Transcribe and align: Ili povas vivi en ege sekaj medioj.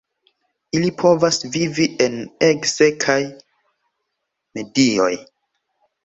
Ili 0.77 0.87
povas 1.01 1.35
vivi 1.55 1.83
en 2.05 2.15
ege 2.47 2.69
sekaj 2.71 3.17
medioj. 4.59 5.11